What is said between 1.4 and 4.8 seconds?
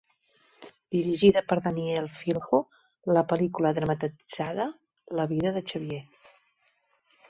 per Daniel Filho, la pel·lícula dramatitzava